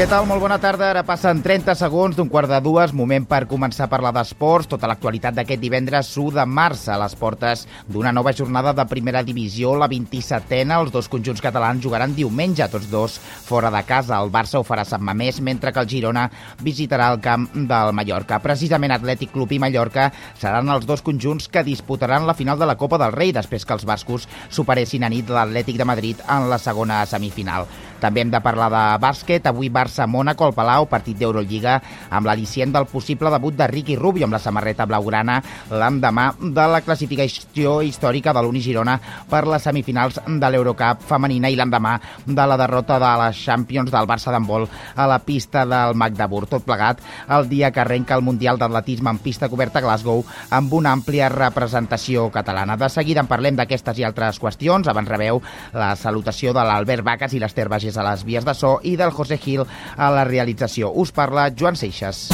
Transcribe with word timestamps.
Què 0.00 0.06
tal? 0.08 0.24
Molt 0.24 0.40
bona 0.40 0.56
tarda. 0.56 0.86
Ara 0.88 1.02
passen 1.04 1.42
30 1.44 1.74
segons 1.76 2.16
d'un 2.16 2.28
quart 2.32 2.48
de 2.48 2.56
dues. 2.64 2.94
Moment 2.96 3.26
per 3.28 3.42
començar 3.44 3.82
a 3.84 3.90
parlar 3.92 4.14
d'esports. 4.16 4.70
Tota 4.72 4.88
l'actualitat 4.88 5.34
d'aquest 5.36 5.60
divendres 5.60 6.14
1 6.16 6.38
de 6.38 6.46
març 6.48 6.86
a 6.88 6.96
les 7.02 7.12
portes 7.20 7.66
d'una 7.84 8.08
nova 8.16 8.32
jornada 8.32 8.72
de 8.72 8.86
primera 8.88 9.20
divisió, 9.20 9.74
la 9.76 9.90
27a. 9.92 10.78
Els 10.78 10.94
dos 10.94 11.10
conjunts 11.12 11.44
catalans 11.44 11.84
jugaran 11.84 12.14
diumenge, 12.16 12.64
tots 12.72 12.88
dos 12.88 13.18
fora 13.20 13.68
de 13.74 13.82
casa. 13.84 14.22
El 14.24 14.32
Barça 14.32 14.56
ho 14.56 14.64
farà 14.64 14.86
Sant 14.88 15.04
Mamés, 15.04 15.42
mentre 15.44 15.68
que 15.68 15.84
el 15.84 15.92
Girona 15.92 16.24
visitarà 16.64 17.10
el 17.12 17.20
camp 17.20 17.50
del 17.52 17.92
Mallorca. 17.92 18.40
Precisament 18.40 18.96
Atlètic 18.96 19.34
Club 19.36 19.52
i 19.52 19.60
Mallorca 19.60 20.08
seran 20.32 20.72
els 20.72 20.88
dos 20.88 21.04
conjunts 21.04 21.52
que 21.52 21.66
disputaran 21.68 22.24
la 22.24 22.38
final 22.40 22.56
de 22.56 22.72
la 22.72 22.78
Copa 22.80 22.96
del 23.04 23.12
Rei 23.12 23.36
després 23.36 23.68
que 23.68 23.76
els 23.76 23.84
bascos 23.84 24.24
superessin 24.48 25.04
a 25.04 25.12
nit 25.12 25.28
l'Atlètic 25.28 25.76
de 25.76 25.90
Madrid 25.92 26.24
en 26.24 26.48
la 26.48 26.56
segona 26.56 27.04
semifinal. 27.04 27.68
També 28.00 28.24
hem 28.24 28.32
de 28.32 28.40
parlar 28.40 28.70
de 28.72 28.82
bàsquet. 29.02 29.44
Avui 29.44 29.68
Barça-Mónaco 29.90 30.46
al 30.46 30.54
Palau, 30.54 30.86
partit 30.86 31.18
d'Eurolliga, 31.18 31.80
amb 32.14 32.28
l'al·licient 32.28 32.70
del 32.70 32.86
possible 32.86 33.30
debut 33.34 33.56
de 33.58 33.66
Ricky 33.66 33.96
Rubio 33.98 34.28
amb 34.28 34.36
la 34.36 34.38
samarreta 34.38 34.86
blaugrana 34.86 35.40
l'endemà 35.70 36.28
de 36.38 36.66
la 36.70 36.80
classificació 36.86 37.80
històrica 37.82 38.32
de 38.32 38.42
l'Uni 38.44 38.62
Girona 38.62 38.94
per 39.30 39.42
les 39.50 39.66
semifinals 39.66 40.20
de 40.26 40.50
l'Eurocup 40.52 41.02
femenina 41.08 41.50
i 41.50 41.58
l'endemà 41.58 41.96
de 42.24 42.46
la 42.46 42.58
derrota 42.60 43.00
de 43.02 43.10
les 43.24 43.40
Champions 43.40 43.90
del 43.90 44.06
Barça 44.06 44.30
d'handbol 44.30 44.68
a 44.94 45.08
la 45.10 45.18
pista 45.18 45.64
del 45.66 45.96
Magdeburg. 45.98 46.46
Tot 46.50 46.64
plegat 46.66 47.02
el 47.28 47.48
dia 47.50 47.72
que 47.74 47.82
arrenca 47.82 48.14
el 48.14 48.22
Mundial 48.22 48.62
d'Atletisme 48.62 49.10
en 49.10 49.18
pista 49.18 49.50
coberta 49.50 49.80
a 49.80 49.84
Glasgow 49.88 50.22
amb 50.54 50.72
una 50.78 50.94
àmplia 50.94 51.28
representació 51.34 52.28
catalana. 52.30 52.78
De 52.78 52.88
seguida 52.88 53.24
en 53.24 53.30
parlem 53.30 53.58
d'aquestes 53.58 53.98
i 53.98 54.06
altres 54.06 54.38
qüestions. 54.38 54.86
Abans 54.86 55.10
rebeu 55.10 55.42
la 55.74 55.96
salutació 55.98 56.54
de 56.54 56.62
l'Albert 56.62 57.04
Vaques 57.06 57.34
i 57.34 57.42
l'Ester 57.42 57.66
Bagés 57.68 57.98
a 57.98 58.06
les 58.06 58.24
vies 58.26 58.46
de 58.46 58.54
so 58.54 58.76
i 58.86 58.94
del 59.00 59.10
José 59.16 59.40
Gil 59.40 59.64
a 59.96 60.10
la 60.14 60.24
realització. 60.28 60.92
Us 60.94 61.12
parla 61.12 61.50
Joan 61.54 61.76
Seixas. 61.76 62.28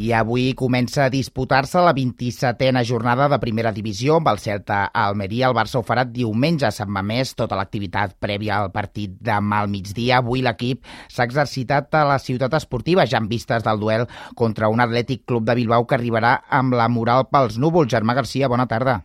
I 0.00 0.14
avui 0.16 0.54
comença 0.56 1.02
a 1.04 1.10
disputar-se 1.12 1.80
la 1.84 1.92
27a 1.92 2.80
jornada 2.88 3.26
de 3.28 3.36
primera 3.42 3.72
divisió 3.76 4.14
amb 4.16 4.30
el 4.30 4.38
Celta 4.40 4.78
a 4.86 5.02
Almeria. 5.10 5.50
El 5.50 5.56
Barça 5.58 5.76
ho 5.76 5.84
farà 5.84 6.06
diumenge 6.08 6.64
a 6.64 6.70
Sant 6.72 6.88
Mamés, 6.88 7.34
tota 7.36 7.58
l'activitat 7.58 8.14
prèvia 8.16 8.62
al 8.62 8.72
partit 8.72 9.18
demà 9.20 9.60
al 9.60 9.68
migdia. 9.68 10.22
Avui 10.22 10.40
l'equip 10.46 10.88
s'ha 11.12 11.28
exercitat 11.28 11.92
a 12.00 12.06
la 12.08 12.16
ciutat 12.16 12.56
esportiva, 12.56 13.04
ja 13.04 13.20
en 13.20 13.28
vistes 13.28 13.66
del 13.66 13.84
duel 13.84 14.08
contra 14.40 14.72
un 14.72 14.80
Atlètic 14.80 15.26
Club 15.28 15.44
de 15.44 15.58
Bilbao 15.60 15.84
que 15.84 16.00
arribarà 16.00 16.38
amb 16.48 16.80
la 16.80 16.88
moral 16.88 17.28
pels 17.28 17.60
núvols. 17.60 17.92
Germà 17.92 18.16
Garcia, 18.16 18.48
bona 18.48 18.70
tarda. 18.72 19.02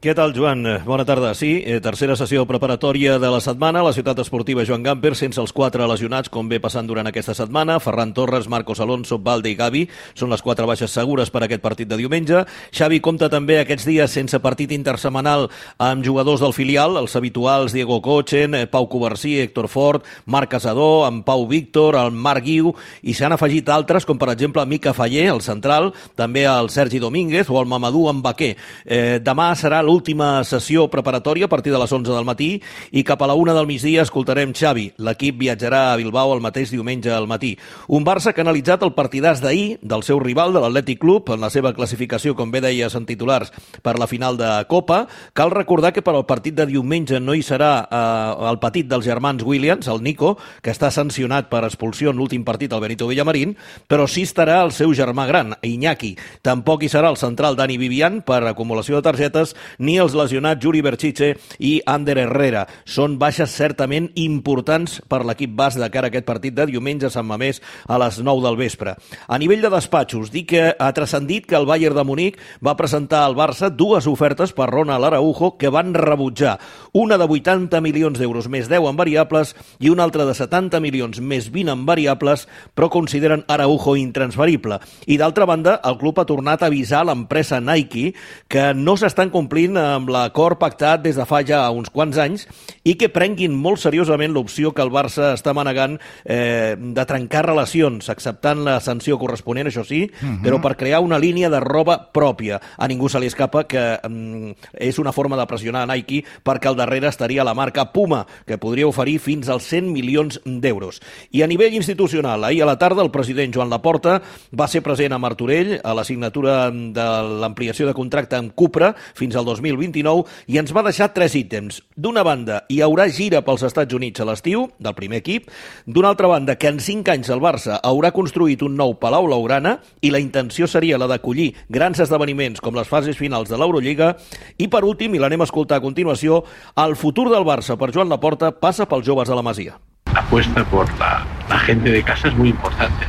Què 0.00 0.14
tal, 0.16 0.32
Joan? 0.32 0.64
Bona 0.86 1.04
tarda. 1.04 1.34
Sí, 1.36 1.62
eh, 1.62 1.76
tercera 1.84 2.16
sessió 2.16 2.46
preparatòria 2.48 3.18
de 3.20 3.28
la 3.30 3.40
setmana. 3.44 3.82
La 3.84 3.92
ciutat 3.92 4.18
esportiva 4.18 4.64
Joan 4.64 4.82
Gamper, 4.82 5.14
sense 5.14 5.38
els 5.38 5.52
quatre 5.52 5.86
lesionats, 5.86 6.30
com 6.32 6.48
ve 6.48 6.58
passant 6.58 6.86
durant 6.88 7.06
aquesta 7.06 7.34
setmana. 7.34 7.76
Ferran 7.78 8.14
Torres, 8.14 8.48
Marcos 8.48 8.80
Alonso, 8.80 9.18
Valde 9.18 9.50
i 9.50 9.54
Gavi 9.54 9.82
són 10.14 10.30
les 10.30 10.40
quatre 10.40 10.64
baixes 10.64 10.90
segures 10.90 11.28
per 11.30 11.42
a 11.42 11.44
aquest 11.44 11.60
partit 11.60 11.86
de 11.86 11.98
diumenge. 12.00 12.46
Xavi 12.72 13.00
compta 13.04 13.28
també 13.28 13.58
aquests 13.60 13.84
dies 13.84 14.10
sense 14.10 14.40
partit 14.40 14.72
intersemanal 14.72 15.50
amb 15.78 16.02
jugadors 16.02 16.40
del 16.40 16.56
filial, 16.56 16.96
els 16.96 17.14
habituals 17.14 17.76
Diego 17.76 18.00
Cochen, 18.00 18.54
eh, 18.54 18.66
Pau 18.66 18.88
Covarsí, 18.88 19.38
Héctor 19.42 19.68
Fort, 19.68 20.04
Marc 20.24 20.50
Casador, 20.50 21.06
en 21.12 21.22
Pau 21.24 21.46
Víctor, 21.46 21.94
el 21.96 22.10
Marc 22.10 22.44
Guiu, 22.44 22.74
i 23.02 23.12
s'han 23.12 23.36
afegit 23.36 23.68
altres, 23.68 24.06
com 24.06 24.16
per 24.18 24.32
exemple 24.32 24.64
Mica 24.64 24.94
Faller, 24.94 25.28
el 25.28 25.42
central, 25.42 25.92
també 26.16 26.46
el 26.46 26.70
Sergi 26.70 26.98
Domínguez 26.98 27.50
o 27.50 27.60
el 27.60 27.66
Mamadou 27.66 28.10
Mbaqué. 28.12 28.56
Eh, 28.86 29.20
demà 29.20 29.52
serà 29.54 29.83
l'última 29.84 30.42
sessió 30.48 30.86
preparatòria 30.90 31.46
a 31.46 31.52
partir 31.52 31.72
de 31.72 31.78
les 31.78 31.92
11 31.92 32.10
del 32.10 32.24
matí 32.26 32.48
i 32.90 33.04
cap 33.04 33.22
a 33.22 33.28
la 33.28 33.36
1 33.36 33.54
del 33.54 33.68
migdia 33.68 34.02
escoltarem 34.02 34.54
Xavi. 34.56 34.88
L'equip 35.04 35.38
viatjarà 35.38 35.92
a 35.92 35.96
Bilbao 36.00 36.32
el 36.34 36.42
mateix 36.42 36.72
diumenge 36.72 37.12
al 37.12 37.28
matí. 37.28 37.54
Un 37.88 38.04
Barça 38.04 38.32
que 38.32 38.42
ha 38.42 38.46
analitzat 38.46 38.82
el 38.82 38.94
partidàs 38.96 39.42
d'ahir 39.44 39.78
del 39.82 40.02
seu 40.02 40.18
rival, 40.22 40.54
de 40.54 40.62
l'Atlètic 40.64 41.00
Club, 41.02 41.30
en 41.34 41.44
la 41.44 41.50
seva 41.52 41.74
classificació, 41.76 42.34
com 42.34 42.50
bé 42.50 42.62
deies 42.64 42.94
en 42.96 43.06
titulars, 43.06 43.52
per 43.82 43.98
la 44.00 44.08
final 44.08 44.38
de 44.40 44.50
Copa. 44.68 45.04
Cal 45.32 45.52
recordar 45.52 45.92
que 45.92 46.02
per 46.02 46.14
al 46.14 46.26
partit 46.26 46.56
de 46.56 46.66
diumenge 46.66 47.20
no 47.20 47.34
hi 47.34 47.44
serà 47.44 47.72
eh, 47.84 48.48
el 48.50 48.60
petit 48.62 48.88
dels 48.88 49.04
germans 49.04 49.44
Williams, 49.44 49.88
el 49.92 50.02
Nico, 50.02 50.34
que 50.62 50.72
està 50.72 50.90
sancionat 50.94 51.50
per 51.52 51.64
expulsió 51.64 52.10
en 52.10 52.18
l'últim 52.18 52.44
partit 52.44 52.72
al 52.72 52.82
Benito 52.84 53.08
Villamarín, 53.10 53.56
però 53.88 54.08
sí 54.08 54.24
estarà 54.24 54.60
el 54.64 54.72
seu 54.72 54.94
germà 54.96 55.26
gran, 55.28 55.54
Iñaki. 55.62 56.14
Tampoc 56.42 56.84
hi 56.84 56.92
serà 56.92 57.10
el 57.12 57.20
central 57.20 57.56
Dani 57.56 57.78
Vivian 57.78 58.22
per 58.24 58.42
acumulació 58.48 58.98
de 58.98 59.06
targetes 59.06 59.54
ni 59.78 59.96
els 59.98 60.14
lesionats 60.14 60.62
Juri 60.62 60.82
Berchiche 60.84 61.34
i 61.58 61.80
Ander 61.86 62.18
Herrera. 62.22 62.64
Són 62.84 63.16
baixes 63.18 63.54
certament 63.54 64.10
importants 64.20 65.00
per 65.08 65.22
l'equip 65.24 65.54
bas 65.56 65.78
de 65.78 65.88
cara 65.90 66.08
a 66.08 66.12
aquest 66.12 66.26
partit 66.28 66.54
de 66.54 66.66
diumenge 66.70 67.08
a 67.08 67.12
Sant 67.12 67.26
Mamés 67.26 67.60
a 67.88 67.98
les 68.00 68.20
9 68.20 68.44
del 68.44 68.58
vespre. 68.60 68.94
A 69.26 69.38
nivell 69.40 69.64
de 69.64 69.72
despatxos, 69.72 70.30
dic 70.34 70.50
que 70.54 70.64
ha 70.78 70.92
transcendit 70.96 71.46
que 71.48 71.56
el 71.58 71.66
Bayern 71.66 71.96
de 71.96 72.04
Munic 72.04 72.38
va 72.64 72.76
presentar 72.76 73.24
al 73.24 73.36
Barça 73.38 73.70
dues 73.70 74.06
ofertes 74.10 74.52
per 74.52 74.68
Ronald 74.70 75.08
Araujo 75.08 75.54
que 75.58 75.72
van 75.72 75.94
rebutjar. 75.94 76.58
Una 76.92 77.18
de 77.18 77.24
80 77.24 77.80
milions 77.80 78.18
d'euros 78.20 78.48
més 78.52 78.68
10 78.70 78.90
en 78.90 79.00
variables 79.00 79.54
i 79.80 79.90
una 79.90 80.04
altra 80.04 80.26
de 80.28 80.34
70 80.36 80.80
milions 80.84 81.20
més 81.20 81.50
20 81.50 81.72
en 81.72 81.86
variables, 81.86 82.46
però 82.74 82.90
consideren 82.92 83.44
Araujo 83.48 83.96
intransferible. 83.96 84.80
I 85.06 85.18
d'altra 85.18 85.48
banda, 85.48 85.80
el 85.84 85.98
club 85.98 86.20
ha 86.20 86.28
tornat 86.28 86.62
a 86.62 86.70
avisar 86.70 87.04
l'empresa 87.06 87.60
Nike 87.60 88.12
que 88.48 88.72
no 88.74 88.96
s'estan 89.00 89.32
complint 89.32 89.53
amb 89.54 90.08
l'acord 90.10 90.58
pactat 90.58 91.02
des 91.04 91.14
de 91.14 91.24
fa 91.24 91.38
ja 91.46 91.60
uns 91.70 91.90
quants 91.94 92.16
anys 92.18 92.42
i 92.82 92.96
que 92.98 93.06
prenguin 93.08 93.54
molt 93.54 93.78
seriosament 93.78 94.32
l'opció 94.34 94.72
que 94.74 94.82
el 94.82 94.90
Barça 94.90 95.30
està 95.36 95.54
manegant 95.54 95.94
eh, 96.24 96.74
de 96.74 97.04
trencar 97.06 97.44
relacions, 97.46 98.08
acceptant 98.10 98.64
la 98.66 98.80
sanció 98.82 99.16
corresponent, 99.20 99.68
això 99.70 99.84
sí, 99.86 100.02
uh 100.10 100.26
-huh. 100.26 100.42
però 100.42 100.60
per 100.60 100.76
crear 100.76 101.00
una 101.00 101.18
línia 101.18 101.48
de 101.50 101.60
roba 101.60 102.10
pròpia. 102.12 102.60
A 102.76 102.88
ningú 102.88 103.08
se 103.08 103.20
li 103.20 103.26
escapa 103.26 103.64
que 103.64 104.00
mm, 104.02 104.50
és 104.74 104.98
una 104.98 105.12
forma 105.12 105.36
de 105.36 105.46
pressionar 105.46 105.82
a 105.82 105.94
Nike 105.94 106.24
perquè 106.44 106.66
al 106.66 106.76
darrere 106.76 107.08
estaria 107.08 107.44
la 107.44 107.54
marca 107.54 107.92
Puma, 107.92 108.26
que 108.46 108.58
podria 108.58 108.88
oferir 108.88 109.20
fins 109.20 109.48
als 109.48 109.64
100 109.64 109.92
milions 109.92 110.40
d'euros. 110.44 111.00
I 111.30 111.42
a 111.42 111.46
nivell 111.46 111.74
institucional, 111.74 112.44
ahir 112.44 112.62
a 112.62 112.66
la 112.66 112.78
tarda 112.78 113.02
el 113.02 113.10
president 113.10 113.54
Joan 113.54 113.70
Laporta 113.70 114.20
va 114.52 114.66
ser 114.66 114.82
present 114.82 115.12
a 115.12 115.18
Martorell 115.18 115.80
a 115.82 115.94
la 115.94 116.04
signatura 116.04 116.70
de 116.70 117.06
l'ampliació 117.40 117.86
de 117.86 117.94
contracte 117.94 118.36
amb 118.36 118.52
Cupra 118.54 118.94
fins 119.14 119.36
al 119.36 119.43
2029 119.44 120.24
i 120.50 120.58
ens 120.60 120.72
va 120.74 120.84
deixar 120.86 121.12
tres 121.14 121.34
ítems. 121.38 121.80
D'una 121.96 122.24
banda, 122.26 122.62
hi 122.68 122.80
haurà 122.84 123.06
gira 123.12 123.42
pels 123.46 123.64
Estats 123.66 123.94
Units 123.94 124.20
a 124.20 124.26
l'estiu, 124.28 124.66
del 124.78 124.96
primer 124.98 125.20
equip. 125.22 125.50
D'una 125.86 126.10
altra 126.12 126.30
banda, 126.30 126.56
que 126.58 126.70
en 126.72 126.80
cinc 126.82 127.08
anys 127.12 127.30
el 127.32 127.42
Barça 127.44 127.78
haurà 127.82 128.12
construït 128.16 128.62
un 128.66 128.76
nou 128.78 128.96
Palau 129.00 129.28
Laurana 129.30 129.78
i 130.02 130.10
la 130.14 130.22
intenció 130.22 130.68
seria 130.70 130.98
la 130.98 131.08
d'acollir 131.10 131.52
grans 131.68 132.00
esdeveniments 132.00 132.60
com 132.64 132.76
les 132.76 132.88
fases 132.88 133.18
finals 133.20 133.50
de 133.52 133.58
l'Eurolliga. 133.60 134.14
I 134.58 134.68
per 134.68 134.84
últim, 134.84 135.14
i 135.14 135.22
l'anem 135.22 135.44
a 135.44 135.48
escoltar 135.48 135.80
a 135.80 135.84
continuació, 135.84 136.42
el 136.84 136.96
futur 136.96 137.30
del 137.32 137.46
Barça 137.46 137.78
per 137.80 137.92
Joan 137.94 138.12
Laporta 138.12 138.52
passa 138.52 138.88
pels 138.90 139.06
joves 139.06 139.28
de 139.28 139.36
la 139.36 139.42
Masia. 139.42 139.78
La 140.12 140.20
apuesta 140.20 140.64
por 140.70 140.86
la, 140.98 141.24
la 141.48 141.58
gente 141.60 141.90
de 141.90 142.02
casa 142.02 142.28
es 142.28 142.36
muy 142.36 142.50
importante. 142.50 143.06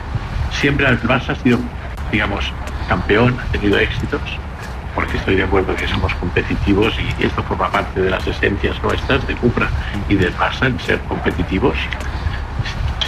Siempre 0.52 0.88
el 0.88 1.00
Barça 1.02 1.29
ha 1.29 1.44
sido, 1.44 1.59
digamos, 2.12 2.52
campeón, 2.88 3.38
ha 3.40 3.52
tenido 3.52 3.78
éxitos, 3.78 4.22
porque 4.95 5.17
estoy 5.17 5.35
de 5.35 5.44
acuerdo 5.44 5.75
que 5.75 5.88
somos 5.88 6.13
competitivos 6.16 6.95
y 7.19 7.25
esto 7.25 7.44
forma 7.44 7.69
parte 7.69 8.01
de 8.01 8.09
las 8.09 8.25
esencias 8.25 8.81
nuestras 8.81 9.28
de 9.28 9.35
Cupra 9.35 9.70
y 10.09 10.16
del 10.16 10.34
Barça 10.35 10.67
en 10.67 10.79
ser 10.79 10.99
competitivos. 11.02 11.75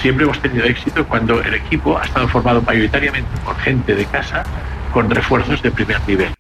Siempre 0.01 0.25
hemos 0.25 0.39
tenido 0.41 0.65
éxito 0.65 1.07
cuando 1.07 1.41
el 1.41 1.56
equipo 1.56 1.97
ha 1.97 2.03
estado 2.03 2.27
formado 2.27 2.62
mayoritariamente 2.62 3.29
por 3.44 3.56
gente 3.57 3.95
de 3.95 4.06
casa 4.06 4.44
con 4.94 5.09
refuerzos 5.09 5.62
de 5.63 5.71
primer 5.71 6.00
nivel. 6.07 6.33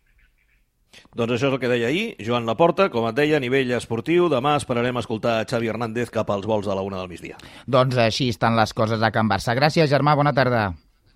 Doncs 1.17 1.33
això 1.33 1.47
és 1.49 1.55
el 1.55 1.57
que 1.57 1.69
deia 1.71 1.87
ahir 1.89 2.13
Joan 2.21 2.45
Laporta, 2.45 2.91
com 2.93 3.07
et 3.09 3.15
deia, 3.17 3.39
a 3.39 3.41
nivell 3.41 3.71
esportiu. 3.73 4.27
Demà 4.29 4.53
esperarem 4.59 4.99
a 4.99 5.01
escoltar 5.01 5.39
Xavi 5.49 5.71
Hernández 5.71 6.13
cap 6.13 6.29
als 6.29 6.45
vols 6.45 6.69
de 6.69 6.75
la 6.77 6.85
una 6.85 7.01
del 7.01 7.09
migdia. 7.09 7.41
Doncs 7.65 7.97
així 7.97 8.29
estan 8.29 8.53
les 8.59 8.75
coses 8.77 9.01
a 9.01 9.09
Can 9.15 9.31
Barça. 9.31 9.57
Gràcies, 9.57 9.89
Germà, 9.89 10.13
bona 10.13 10.35
tarda. 10.37 10.67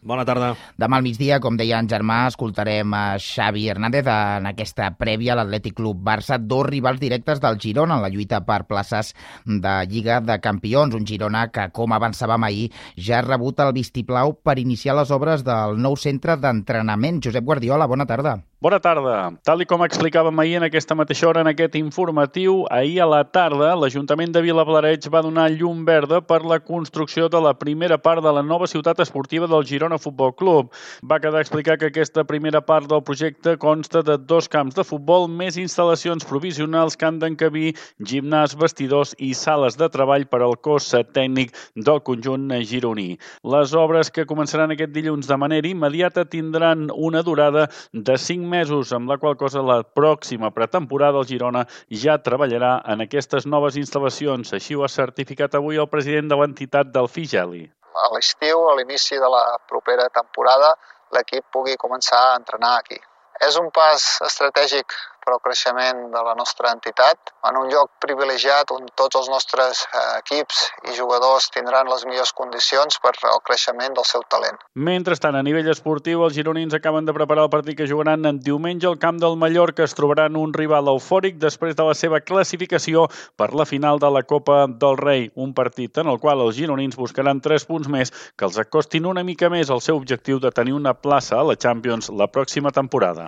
Bona 0.02 0.24
tarda. 0.26 0.56
Demà 0.82 0.98
al 0.98 1.04
migdia, 1.06 1.38
com 1.44 1.58
deia 1.60 1.78
en 1.82 1.86
Germà, 1.90 2.24
escoltarem 2.32 2.94
a 2.98 3.20
Xavi 3.22 3.68
Hernández 3.70 4.10
en 4.10 4.48
aquesta 4.50 4.88
prèvia 4.98 5.36
a 5.36 5.38
l'Atlètic 5.38 5.76
Club 5.78 6.02
Barça, 6.08 6.40
dos 6.42 6.66
rivals 6.66 7.00
directes 7.04 7.42
del 7.44 7.60
Girona 7.62 8.00
en 8.00 8.06
la 8.08 8.10
lluita 8.10 8.42
per 8.48 8.64
places 8.66 9.14
de 9.46 9.76
Lliga 9.92 10.18
de 10.26 10.40
Campions. 10.42 10.98
Un 10.98 11.06
Girona 11.06 11.48
que, 11.54 11.70
com 11.70 11.94
avançàvem 11.94 12.50
ahir, 12.50 12.72
ja 12.98 13.20
ha 13.20 13.28
rebut 13.28 13.62
el 13.62 13.76
vistiplau 13.78 14.34
per 14.42 14.58
iniciar 14.58 14.98
les 14.98 15.14
obres 15.14 15.46
del 15.46 15.78
nou 15.78 15.94
centre 15.94 16.40
d'entrenament. 16.42 17.22
Josep 17.22 17.46
Guardiola, 17.46 17.86
bona 17.86 18.10
tarda. 18.10 18.40
Bona 18.62 18.78
tarda. 18.78 19.32
Tal 19.42 19.64
i 19.64 19.66
com 19.66 19.82
explicàvem 19.82 20.38
ahir 20.38 20.60
en 20.60 20.64
aquesta 20.68 20.94
mateixa 20.94 21.26
hora 21.26 21.42
en 21.42 21.48
aquest 21.50 21.74
informatiu, 21.80 22.60
ahir 22.70 23.00
a 23.02 23.08
la 23.10 23.22
tarda 23.26 23.72
l'Ajuntament 23.74 24.36
de 24.36 24.44
Vilablareig 24.46 25.08
va 25.10 25.24
donar 25.26 25.48
llum 25.50 25.80
verda 25.88 26.20
per 26.22 26.44
la 26.46 26.60
construcció 26.62 27.26
de 27.26 27.42
la 27.42 27.56
primera 27.58 27.98
part 27.98 28.22
de 28.22 28.30
la 28.30 28.44
nova 28.46 28.68
ciutat 28.70 29.02
esportiva 29.02 29.48
del 29.50 29.66
Girona 29.66 29.98
Futbol 29.98 30.36
Club. 30.38 30.70
Va 31.02 31.18
quedar 31.24 31.42
explicar 31.42 31.80
que 31.82 31.90
aquesta 31.90 32.22
primera 32.24 32.62
part 32.62 32.86
del 32.92 33.02
projecte 33.02 33.56
consta 33.58 34.04
de 34.06 34.20
dos 34.30 34.46
camps 34.48 34.78
de 34.78 34.86
futbol 34.86 35.26
més 35.26 35.58
instal·lacions 35.58 36.30
provisionals 36.30 36.94
que 36.94 37.10
han 37.10 37.18
d'encabir 37.18 37.74
gimnàs, 37.98 38.54
vestidors 38.54 39.16
i 39.18 39.32
sales 39.34 39.80
de 39.82 39.90
treball 39.90 40.28
per 40.30 40.44
al 40.46 40.54
cos 40.62 40.92
tècnic 41.18 41.58
del 41.74 42.04
conjunt 42.06 42.54
gironí. 42.62 43.18
Les 43.42 43.74
obres 43.74 44.14
que 44.14 44.30
començaran 44.30 44.78
aquest 44.78 44.94
dilluns 44.94 45.26
de 45.26 45.42
manera 45.48 45.74
immediata 45.74 46.30
tindran 46.30 46.92
una 46.94 47.26
durada 47.26 47.66
de 47.90 48.22
5 48.30 48.51
mesos, 48.54 48.92
amb 48.96 49.10
la 49.12 49.18
qual 49.22 49.38
cosa 49.40 49.64
la 49.66 49.80
pròxima 50.00 50.52
pretemporada 50.56 51.22
el 51.22 51.28
Girona 51.30 51.66
ja 52.04 52.18
treballarà 52.26 52.74
en 52.94 53.06
aquestes 53.06 53.48
noves 53.54 53.78
instal·lacions. 53.82 54.54
Així 54.58 54.76
ho 54.76 54.84
ha 54.86 54.92
certificat 54.92 55.56
avui 55.60 55.80
el 55.82 55.90
president 55.92 56.32
de 56.32 56.40
l'entitat 56.42 56.92
del 56.96 57.10
Figeli. 57.12 57.64
A 58.02 58.10
l'estiu, 58.16 58.66
a 58.68 58.76
l'inici 58.80 59.20
de 59.20 59.30
la 59.36 59.46
propera 59.72 60.08
temporada, 60.14 60.76
l'equip 61.16 61.48
pugui 61.56 61.80
començar 61.80 62.22
a 62.28 62.36
entrenar 62.40 62.78
aquí. 62.80 63.00
És 63.48 63.58
un 63.58 63.72
pas 63.74 64.04
estratègic 64.28 64.94
per 65.24 65.36
al 65.36 65.42
creixement 65.44 66.08
de 66.14 66.22
la 66.26 66.34
nostra 66.38 66.72
entitat, 66.74 67.34
en 67.50 67.58
un 67.58 67.70
lloc 67.72 67.92
privilegiat 68.04 68.72
on 68.76 68.88
tots 69.00 69.20
els 69.20 69.30
nostres 69.32 69.84
eh, 69.86 70.02
equips 70.20 70.62
i 70.90 70.96
jugadors 70.98 71.50
tindran 71.54 71.90
les 71.90 72.06
millors 72.10 72.34
condicions 72.38 72.98
per 73.04 73.14
al 73.30 73.42
creixement 73.46 73.96
del 73.98 74.08
seu 74.08 74.24
talent. 74.34 74.58
Mentrestant, 74.74 75.38
a 75.38 75.44
nivell 75.46 75.70
esportiu, 75.72 76.26
els 76.26 76.38
gironins 76.38 76.74
acaben 76.78 77.08
de 77.08 77.16
preparar 77.18 77.46
el 77.48 77.54
partit 77.54 77.78
que 77.78 77.90
jugaran 77.90 78.26
en 78.30 78.42
diumenge 78.42 78.90
al 78.90 79.00
camp 79.02 79.22
del 79.22 79.38
Mallorca. 79.38 79.86
Es 79.86 79.98
trobaran 79.98 80.38
un 80.40 80.54
rival 80.58 80.90
eufòric 80.92 81.40
després 81.42 81.78
de 81.78 81.88
la 81.88 81.96
seva 81.98 82.22
classificació 82.22 83.08
per 83.38 83.52
la 83.54 83.66
final 83.66 84.02
de 84.02 84.12
la 84.12 84.24
Copa 84.24 84.66
del 84.68 84.98
Rei, 84.98 85.30
un 85.36 85.54
partit 85.54 86.02
en 86.02 86.12
el 86.12 86.20
qual 86.20 86.42
els 86.46 86.58
gironins 86.58 86.98
buscaran 86.98 87.42
3 87.42 87.68
punts 87.70 87.90
més 87.92 88.14
que 88.36 88.48
els 88.48 88.60
acostin 88.62 89.10
una 89.10 89.26
mica 89.28 89.50
més 89.50 89.70
al 89.70 89.82
seu 89.82 89.98
objectiu 90.02 90.40
de 90.40 90.52
tenir 90.52 90.78
una 90.78 90.94
plaça 90.94 91.40
a 91.40 91.48
la 91.48 91.58
Champions 91.58 92.10
la 92.10 92.30
pròxima 92.32 92.72
temporada. 92.72 93.28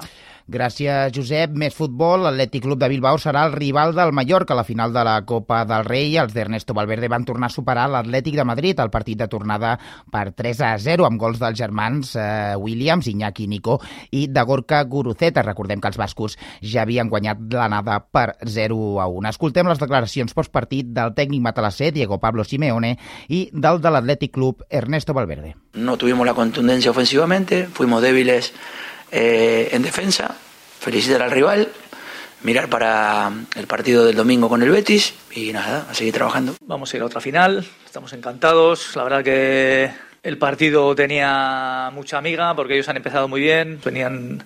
Gràcies, 0.52 1.14
Josep. 1.16 1.54
Més 1.56 1.76
futbol. 1.76 2.26
L'Atlètic 2.26 2.66
Club 2.66 2.80
de 2.82 2.90
Bilbao 2.92 3.16
serà 3.22 3.46
el 3.48 3.54
rival 3.56 3.94
del 3.96 4.12
Mallorca 4.12 4.52
a 4.52 4.58
la 4.60 4.66
final 4.68 4.92
de 4.92 5.04
la 5.08 5.16
Copa 5.26 5.62
del 5.64 5.86
Rei. 5.88 6.18
Els 6.20 6.34
d'Ernesto 6.36 6.76
Valverde 6.76 7.08
van 7.08 7.24
tornar 7.24 7.48
a 7.48 7.54
superar 7.54 7.86
l'Atlètic 7.88 8.36
de 8.36 8.44
Madrid 8.44 8.80
al 8.84 8.92
partit 8.92 9.22
de 9.22 9.30
tornada 9.32 9.78
per 10.12 10.34
3 10.36 10.64
a 10.68 10.74
0 10.84 11.08
amb 11.08 11.22
gols 11.22 11.40
dels 11.40 11.58
germans 11.58 12.16
eh, 12.20 12.58
Williams, 12.60 13.08
Iñaki 13.08 13.48
Nico 13.48 13.80
i 14.12 14.26
de 14.28 14.44
Gorka 14.44 14.84
Guruceta. 14.84 15.46
Recordem 15.48 15.80
que 15.80 15.94
els 15.94 16.02
bascos 16.02 16.38
ja 16.60 16.84
havien 16.84 17.08
guanyat 17.08 17.48
l'anada 17.54 18.02
per 18.04 18.36
0 18.44 19.00
a 19.00 19.08
1. 19.08 19.32
Escoltem 19.32 19.72
les 19.72 19.80
declaracions 19.80 20.36
postpartit 20.36 20.92
del 20.92 21.16
tècnic 21.16 21.40
matalasser 21.42 21.94
Diego 21.96 22.20
Pablo 22.20 22.44
Simeone 22.44 22.98
i 23.30 23.46
del 23.54 23.80
de 23.80 23.96
l'Atlètic 23.96 24.36
Club 24.36 24.68
Ernesto 24.70 25.16
Valverde. 25.16 25.56
No 25.74 25.96
tuvimos 25.98 26.28
la 26.28 26.36
contundencia 26.36 26.92
ofensivamente, 26.92 27.66
fuimos 27.66 28.02
débiles 28.02 28.52
eh, 29.16 29.70
en 29.72 29.84
defensa, 29.84 30.36
felicitar 30.80 31.22
al 31.22 31.30
rival, 31.30 31.70
mirar 32.42 32.68
para 32.68 33.32
el 33.56 33.68
partido 33.68 34.06
del 34.06 34.16
domingo 34.16 34.50
con 34.50 34.64
el 34.64 34.72
Betis 34.72 35.14
y 35.32 35.54
nada, 35.54 35.86
a 35.88 35.94
seguir 35.94 36.16
trabajando. 36.16 36.56
Vamos 36.66 36.92
a 36.92 36.98
ir 36.98 37.04
a 37.04 37.06
otra 37.06 37.22
final, 37.22 37.64
estamos 37.86 38.12
encantados, 38.14 38.96
la 38.96 39.04
verdad 39.04 39.24
que 39.24 39.92
el 40.24 40.38
partido 40.40 40.96
tenía 40.96 41.92
mucha 41.94 42.18
amiga 42.18 42.56
porque 42.56 42.74
ellos 42.74 42.90
han 42.90 42.98
empezado 42.98 43.28
muy 43.28 43.40
bien, 43.40 43.80
venían 43.86 44.44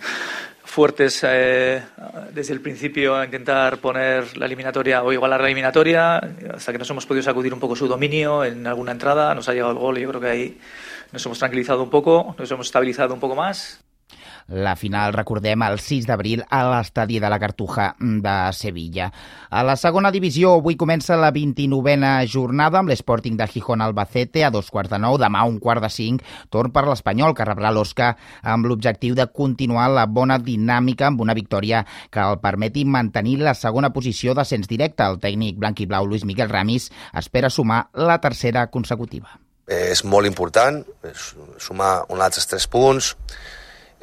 fuertes 0.66 1.22
eh, 1.26 1.82
desde 2.34 2.54
el 2.54 2.60
principio 2.60 3.16
a 3.16 3.24
intentar 3.24 3.78
poner 3.78 4.36
la 4.38 4.48
eliminatoria 4.48 5.02
o 5.02 5.14
igualar 5.14 5.40
la 5.40 5.48
eliminatoria, 5.48 6.18
hasta 6.54 6.74
que 6.74 6.78
nos 6.78 6.90
hemos 6.90 7.06
podido 7.06 7.24
sacudir 7.24 7.54
un 7.54 7.62
poco 7.62 7.78
su 7.78 7.88
dominio 7.88 8.44
en 8.44 8.68
alguna 8.68 8.92
entrada, 8.92 9.34
nos 9.34 9.48
ha 9.48 9.54
llegado 9.54 9.72
el 9.72 9.78
gol 9.78 9.98
y 9.98 10.02
yo 10.02 10.10
creo 10.10 10.22
que 10.22 10.28
ahí 10.28 10.60
nos 11.14 11.26
hemos 11.26 11.40
tranquilizado 11.40 11.82
un 11.84 11.90
poco, 11.90 12.36
nos 12.38 12.52
hemos 12.52 12.68
estabilizado 12.68 13.14
un 13.14 13.22
poco 13.22 13.34
más 13.34 13.82
la 14.48 14.76
final, 14.76 15.14
recordem, 15.14 15.62
el 15.68 15.80
6 15.80 16.08
d'abril 16.08 16.44
a 16.50 16.62
l'estadi 16.70 17.20
de 17.20 17.30
la 17.30 17.40
Cartuja 17.40 17.90
de 18.00 18.36
Sevilla. 18.56 19.10
A 19.50 19.64
la 19.68 19.76
segona 19.76 20.12
divisió, 20.12 20.54
avui 20.56 20.78
comença 20.80 21.18
la 21.20 21.34
29a 21.36 22.26
jornada 22.32 22.80
amb 22.80 22.90
l'Sporting 22.92 23.36
de 23.38 23.48
Gijón 23.52 23.82
Albacete 23.84 24.46
a 24.46 24.52
dos 24.52 24.72
quarts 24.72 24.94
de 24.94 25.00
nou, 25.04 25.18
demà 25.20 25.44
un 25.44 25.60
quart 25.60 25.84
de 25.84 25.90
cinc, 25.92 26.24
torn 26.50 26.72
per 26.72 26.86
l'Espanyol, 26.88 27.36
que 27.36 27.48
rebrà 27.48 27.74
l'Osca 27.76 28.14
amb 28.42 28.70
l'objectiu 28.70 29.16
de 29.16 29.28
continuar 29.28 29.90
la 29.92 30.08
bona 30.08 30.40
dinàmica 30.40 31.10
amb 31.12 31.22
una 31.22 31.36
victòria 31.36 31.84
que 32.10 32.24
el 32.24 32.40
permeti 32.40 32.86
mantenir 32.86 33.42
la 33.44 33.56
segona 33.56 33.92
posició 33.92 34.34
d'ascens 34.34 34.72
directe. 34.72 35.04
El 35.04 35.20
tècnic 35.20 35.60
blanc 35.60 35.82
i 35.84 35.90
blau 35.90 36.08
Luis 36.08 36.24
Miguel 36.26 36.50
Ramis 36.50 36.90
espera 37.14 37.50
sumar 37.50 37.90
la 37.94 38.22
tercera 38.24 38.68
consecutiva. 38.72 39.36
És 39.68 40.06
molt 40.08 40.24
important 40.24 40.80
sumar 41.60 42.06
uns 42.08 42.24
altres 42.24 42.48
tres 42.48 42.68
punts, 42.72 43.16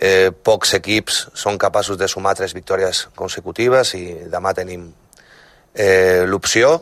eh, 0.05 0.31
pocs 0.33 0.75
equips 0.79 1.21
són 1.39 1.59
capaços 1.61 1.99
de 2.01 2.09
sumar 2.11 2.35
tres 2.37 2.55
victòries 2.57 3.07
consecutives 3.17 3.95
i 3.97 4.05
demà 4.31 4.53
tenim 4.57 4.87
eh, 5.75 6.25
l'opció. 6.29 6.77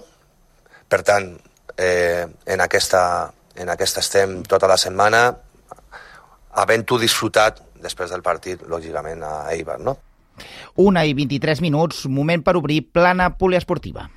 Per 0.88 1.00
tant, 1.06 1.30
eh, 1.76 2.26
en, 2.26 2.64
aquesta, 2.64 3.02
en 3.56 3.72
aquesta 3.72 4.02
estem 4.02 4.40
tota 4.48 4.70
la 4.70 4.78
setmana 4.80 5.28
havent-ho 6.62 6.98
disfrutat 7.00 7.62
després 7.82 8.10
del 8.12 8.22
partit, 8.22 8.66
lògicament, 8.68 9.22
a 9.26 9.52
Eibar, 9.54 9.78
no? 9.80 9.96
Una 10.82 11.04
i 11.04 11.14
23 11.14 11.60
minuts, 11.64 12.04
moment 12.08 12.44
per 12.44 12.56
obrir 12.58 12.82
plana 12.94 13.32
poliesportiva. 13.38 14.08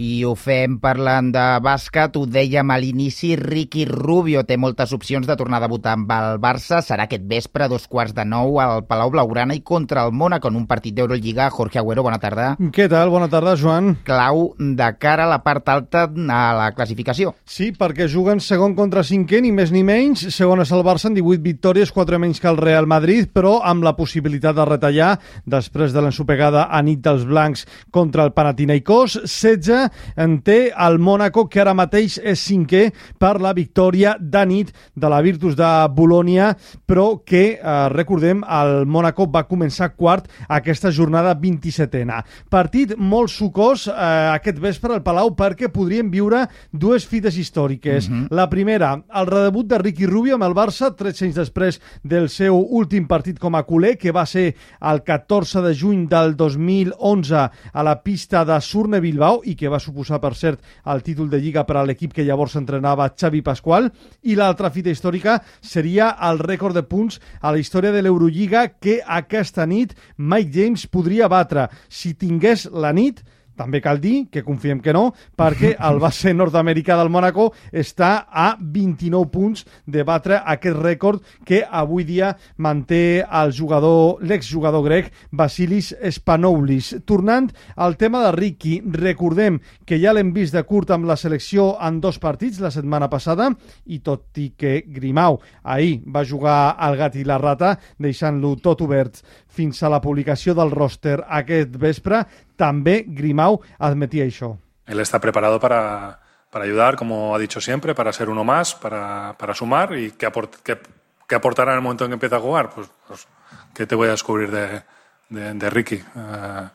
I 0.00 0.22
ho 0.24 0.30
fem 0.32 0.78
parlant 0.80 1.26
de 1.34 1.42
bàsquet, 1.60 2.14
ho 2.16 2.24
dèiem 2.24 2.70
a 2.72 2.78
l'inici, 2.80 3.34
Ricky 3.36 3.82
Rubio 3.84 4.40
té 4.48 4.56
moltes 4.56 4.94
opcions 4.96 5.26
de 5.28 5.34
tornar 5.36 5.58
a 5.58 5.66
debutar 5.66 5.92
amb 5.98 6.12
el 6.14 6.38
Barça. 6.40 6.78
Serà 6.80 7.04
aquest 7.04 7.26
vespre, 7.28 7.66
a 7.66 7.68
dos 7.68 7.84
quarts 7.84 8.14
de 8.16 8.24
nou, 8.24 8.56
al 8.64 8.86
Palau 8.88 9.12
Blaugrana 9.12 9.52
i 9.52 9.60
contra 9.60 10.06
el 10.06 10.14
Mónaco 10.16 10.48
en 10.48 10.56
un 10.56 10.64
partit 10.70 10.96
d'Eurolliga. 10.96 11.50
Jorge 11.52 11.82
Agüero, 11.82 12.04
bona 12.06 12.16
tarda. 12.22 12.54
Què 12.72 12.86
tal? 12.88 13.12
Bona 13.12 13.28
tarda, 13.28 13.52
Joan. 13.60 13.98
Clau 14.06 14.54
de 14.56 14.88
cara 15.02 15.26
a 15.26 15.30
la 15.34 15.42
part 15.44 15.68
alta 15.68 16.06
a 16.08 16.40
la 16.56 16.70
classificació. 16.72 17.34
Sí, 17.44 17.68
perquè 17.76 18.08
juguen 18.08 18.40
segon 18.40 18.78
contra 18.78 19.04
cinquè, 19.04 19.42
ni 19.44 19.52
més 19.52 19.68
ni 19.68 19.84
menys. 19.84 20.24
Segon 20.32 20.64
és 20.64 20.72
el 20.72 20.84
Barça 20.86 21.10
amb 21.10 21.20
18 21.20 21.44
victòries, 21.44 21.92
4 21.92 22.22
menys 22.24 22.40
que 22.40 22.48
el 22.48 22.62
Real 22.62 22.88
Madrid, 22.88 23.28
però 23.36 23.58
amb 23.68 23.84
la 23.84 23.92
possibilitat 24.00 24.56
de 24.56 24.68
retallar 24.72 25.12
després 25.44 25.92
de 25.92 26.00
l'ensopegada 26.00 26.70
a 26.72 26.80
nit 26.80 27.04
dels 27.04 27.28
blancs 27.28 27.68
contra 27.92 28.24
el 28.24 28.32
Panathinaikos. 28.32 29.20
16 29.28 29.89
en 30.16 30.40
té 30.42 30.70
el 30.70 30.98
Mónaco, 30.98 31.48
que 31.48 31.60
ara 31.60 31.74
mateix 31.74 32.18
és 32.22 32.40
cinquè 32.40 32.90
per 33.18 33.38
la 33.40 33.52
victòria 33.56 34.16
de 34.20 34.44
nit 34.46 34.72
de 34.94 35.10
la 35.10 35.20
Virtus 35.22 35.56
de 35.58 35.70
Bolònia, 35.94 36.54
però 36.86 37.22
que, 37.24 37.58
eh, 37.60 37.88
recordem, 37.92 38.42
el 38.44 38.86
Mónaco 38.86 39.26
va 39.26 39.46
començar 39.48 39.94
quart 39.96 40.28
aquesta 40.48 40.90
jornada 40.90 41.34
27ena. 41.34 42.22
Partit 42.50 42.96
molt 42.96 43.30
sucós 43.30 43.86
eh, 43.88 43.94
aquest 44.34 44.58
vespre 44.58 44.94
al 44.94 45.02
Palau 45.02 45.34
perquè 45.36 45.70
podríem 45.72 46.10
viure 46.10 46.46
dues 46.72 47.06
fites 47.06 47.36
històriques. 47.36 48.08
Mhm. 48.08 48.20
-huh. 48.20 48.28
La 48.30 48.48
primera, 48.48 49.02
el 49.14 49.26
redebut 49.26 49.66
de 49.66 49.78
Ricky 49.78 50.06
Rubio 50.06 50.34
amb 50.34 50.44
el 50.44 50.54
Barça, 50.54 50.94
13 50.94 51.24
anys 51.24 51.34
després 51.34 51.80
del 52.02 52.28
seu 52.28 52.56
últim 52.56 53.06
partit 53.06 53.38
com 53.38 53.54
a 53.54 53.64
culer, 53.64 53.96
que 53.98 54.12
va 54.12 54.26
ser 54.26 54.54
el 54.80 55.02
14 55.02 55.62
de 55.62 55.74
juny 55.74 56.06
del 56.08 56.36
2011 56.36 57.50
a 57.72 57.82
la 57.82 58.02
pista 58.02 58.44
de 58.44 58.60
Surne 58.60 59.00
Bilbao 59.00 59.40
i 59.44 59.56
que 59.56 59.68
va 59.68 59.79
suposar, 59.80 60.20
per 60.20 60.34
cert, 60.38 60.60
el 60.84 61.02
títol 61.02 61.30
de 61.32 61.40
Lliga 61.40 61.64
per 61.66 61.78
a 61.80 61.84
l'equip 61.88 62.14
que 62.14 62.24
llavors 62.26 62.56
entrenava 62.60 63.08
Xavi 63.10 63.42
Pasqual, 63.42 63.90
i 64.22 64.36
l'altra 64.38 64.70
fita 64.70 64.92
històrica 64.92 65.40
seria 65.60 66.12
el 66.30 66.38
rècord 66.38 66.76
de 66.76 66.84
punts 66.86 67.20
a 67.40 67.50
la 67.50 67.58
història 67.58 67.92
de 67.92 68.04
l'Eurolliga 68.04 68.66
que 68.78 69.00
aquesta 69.04 69.66
nit 69.66 69.96
Mike 70.16 70.54
James 70.54 70.86
podria 70.86 71.28
batre. 71.28 71.68
Si 71.88 72.14
tingués 72.14 72.68
la 72.70 72.92
nit 72.92 73.24
també 73.60 73.82
cal 73.84 74.00
dir 74.00 74.30
que 74.32 74.44
confiem 74.46 74.80
que 74.80 74.94
no, 74.96 75.10
perquè 75.36 75.74
el 75.90 76.00
base 76.00 76.32
nord-americà 76.32 76.96
del 76.96 77.12
Mónaco 77.12 77.50
està 77.72 78.26
a 78.26 78.54
29 78.60 79.28
punts 79.32 79.66
de 79.84 80.04
batre 80.06 80.40
aquest 80.40 80.78
rècord 80.80 81.20
que 81.44 81.60
avui 81.64 82.06
dia 82.08 82.32
manté 82.56 83.20
el 83.20 83.52
jugador, 83.52 84.22
l'exjugador 84.24 84.84
grec 84.86 85.10
Basilis 85.30 85.92
Spanoulis. 86.10 86.94
Tornant 87.04 87.50
al 87.76 87.98
tema 88.00 88.22
de 88.24 88.32
Ricky, 88.36 88.78
recordem 88.96 89.60
que 89.84 90.00
ja 90.00 90.14
l'hem 90.16 90.32
vist 90.32 90.56
de 90.56 90.64
curt 90.64 90.94
amb 90.94 91.08
la 91.10 91.18
selecció 91.20 91.74
en 91.84 92.00
dos 92.00 92.20
partits 92.22 92.60
la 92.62 92.72
setmana 92.72 93.10
passada 93.12 93.50
i 93.86 94.00
tot 94.04 94.38
i 94.40 94.50
que 94.56 94.80
Grimau 94.88 95.40
ahir 95.62 96.00
va 96.06 96.24
jugar 96.24 96.76
al 96.78 96.96
gat 96.96 97.18
i 97.20 97.26
la 97.26 97.38
rata 97.40 97.74
deixant-lo 98.00 98.56
tot 98.62 98.84
obert 98.86 99.20
fins 99.50 99.82
a 99.82 99.90
la 99.90 100.00
publicació 100.00 100.54
del 100.54 100.70
roster 100.70 101.18
aquest 101.26 101.74
vespre, 101.80 102.22
també 102.60 103.00
Grimau 103.08 103.62
admetia 103.78 104.28
això. 104.28 104.58
Él 104.86 105.00
está 105.00 105.20
preparado 105.20 105.58
para 105.60 106.20
para 106.50 106.64
ayudar, 106.64 106.96
como 106.96 107.34
ha 107.34 107.38
dicho 107.38 107.60
siempre, 107.60 107.94
para 107.94 108.12
ser 108.12 108.28
uno 108.28 108.44
más, 108.44 108.74
para, 108.74 109.34
para 109.38 109.54
sumar 109.54 109.96
y 109.96 110.10
que, 110.10 110.26
aport, 110.26 110.56
que, 110.56 110.78
que, 111.26 111.34
aportará 111.34 111.72
en 111.72 111.76
el 111.76 111.82
momento 111.82 112.04
en 112.04 112.10
que 112.10 112.14
empieza 112.14 112.36
a 112.36 112.40
jugar. 112.40 112.70
Pues, 112.70 112.88
pues 113.06 113.26
¿qué 113.72 113.86
te 113.86 113.94
voy 113.94 114.08
a 114.08 114.12
descubrir 114.12 114.50
de, 114.50 114.82
de, 115.28 115.70
Ricky? 115.70 116.02
Uh, 116.14 116.68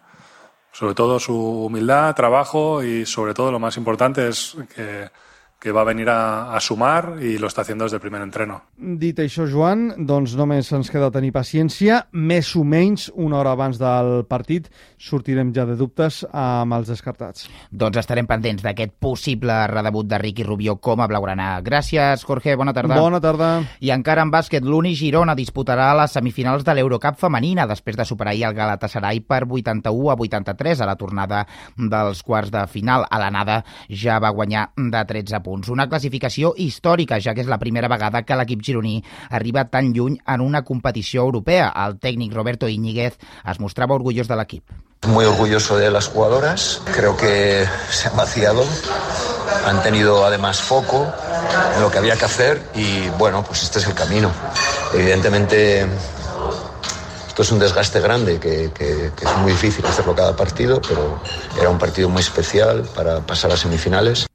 sobre 0.72 0.94
todo 0.94 1.20
su 1.20 1.36
humildad, 1.66 2.16
trabajo 2.16 2.84
y 2.84 3.06
sobre 3.06 3.34
todo 3.34 3.52
lo 3.52 3.60
más 3.60 3.76
importante 3.78 4.28
es 4.28 4.56
que 4.74 5.10
que 5.60 5.72
va 5.72 5.82
a 5.82 5.88
venir 5.88 6.10
a, 6.10 6.54
a 6.54 6.60
sumar 6.62 7.16
i 7.24 7.38
lo 7.42 7.48
està 7.50 7.64
haciendo 7.64 7.86
des 7.86 7.96
del 7.96 8.02
primer 8.04 8.22
entreno. 8.22 8.60
Dit 8.78 9.18
això, 9.24 9.48
Joan, 9.50 9.88
doncs 10.06 10.36
només 10.38 10.68
ens 10.76 10.92
queda 10.94 11.10
tenir 11.14 11.32
paciència. 11.34 12.04
Més 12.12 12.52
o 12.60 12.64
menys 12.68 13.08
una 13.16 13.40
hora 13.40 13.56
abans 13.56 13.80
del 13.82 14.28
partit 14.30 14.68
sortirem 15.02 15.54
ja 15.56 15.66
de 15.66 15.78
dubtes 15.80 16.22
amb 16.30 16.76
els 16.78 16.92
descartats. 16.92 17.48
Doncs 17.72 17.98
estarem 18.02 18.28
pendents 18.30 18.62
d'aquest 18.66 18.94
possible 19.02 19.56
redebut 19.72 20.10
de 20.12 20.20
Ricky 20.22 20.46
Rubio 20.46 20.76
com 20.78 21.02
a 21.02 21.08
blaugrana. 21.10 21.48
Gràcies, 21.66 22.26
Jorge. 22.28 22.56
Bona 22.60 22.74
tarda. 22.76 23.00
Bona 23.00 23.22
tarda. 23.24 23.50
I 23.82 23.94
encara 23.96 24.26
en 24.26 24.34
bàsquet, 24.34 24.66
l'Uni 24.66 24.94
Girona 24.98 25.38
disputarà 25.38 25.92
les 25.98 26.14
semifinals 26.14 26.66
de 26.68 26.76
l'Eurocup 26.78 27.18
femenina 27.22 27.66
després 27.70 27.98
de 27.98 28.06
superar 28.06 28.36
el 28.36 28.54
Galatasaray 28.54 29.24
per 29.26 29.44
81 29.48 30.12
a 30.12 30.20
83 30.20 30.82
a 30.82 30.90
la 30.90 30.98
tornada 31.00 31.46
dels 31.78 32.22
quarts 32.24 32.52
de 32.54 32.68
final. 32.68 33.08
A 33.10 33.22
l'anada 33.22 33.62
ja 33.90 34.20
va 34.20 34.34
guanyar 34.36 34.70
de 34.76 35.06
13 35.16 35.42
punts. 35.46 35.70
Una 35.70 35.86
classificació 35.92 36.54
històrica, 36.58 37.22
ja 37.22 37.36
que 37.38 37.46
és 37.46 37.52
la 37.52 37.62
primera 37.62 37.90
vegada 37.92 38.24
que 38.26 38.38
l'equip 38.40 38.66
gironí 38.66 38.98
arriba 39.30 39.68
tan 39.70 39.94
lluny 39.94 40.18
en 40.26 40.42
una 40.42 40.64
competició 40.66 41.24
europea. 41.30 41.70
El 41.86 42.00
tècnic 42.02 42.34
Roberto 42.34 42.68
Iñiguez 42.72 43.20
es 43.22 43.62
mostrava 43.62 43.96
orgullós 43.96 44.28
de 44.32 44.40
l'equip. 44.40 44.76
Muy 45.08 45.26
orgulloso 45.26 45.78
de 45.78 45.92
las 45.92 46.08
jugadoras, 46.08 46.82
creo 46.96 47.16
que 47.16 47.66
se 47.92 48.08
han 48.08 48.18
vaciado, 48.18 48.64
han 49.66 49.84
tenido 49.84 50.26
además 50.26 50.62
foco 50.62 51.06
en 51.76 51.82
lo 51.82 51.92
que 51.92 52.00
había 52.00 52.16
que 52.16 52.26
hacer 52.26 52.62
y 52.74 53.08
bueno, 53.20 53.44
pues 53.44 53.64
este 53.64 53.80
es 53.80 53.88
el 53.88 53.94
camino. 53.94 54.32
Evidentemente 54.94 55.86
esto 57.28 57.44
es 57.44 57.52
un 57.52 57.60
desgaste 57.60 58.00
grande 58.00 58.40
que, 58.40 58.72
que, 58.74 59.12
que, 59.16 59.26
es 59.26 59.38
muy 59.40 59.52
difícil 59.52 59.86
hacerlo 59.86 60.16
cada 60.16 60.36
partido, 60.36 60.80
pero 60.82 61.20
era 61.60 61.70
un 61.70 61.78
partido 61.78 62.08
muy 62.08 62.22
especial 62.22 62.88
para 62.96 63.20
pasar 63.20 63.52
a 63.52 63.58
semifinales. 63.58 64.26